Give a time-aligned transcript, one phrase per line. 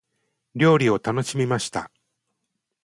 [0.55, 1.91] 料理を楽しみました。